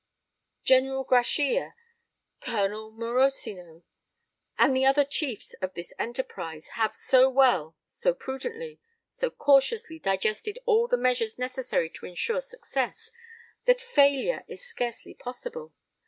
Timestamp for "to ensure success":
11.91-13.11